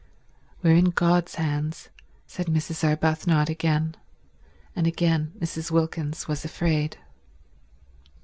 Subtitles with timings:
[0.63, 1.89] "We're in God's hands,"
[2.25, 2.83] said Mrs.
[2.83, 3.95] Arbuthnot again;
[4.75, 5.69] and again Mrs.
[5.69, 6.97] Wilkins was afraid.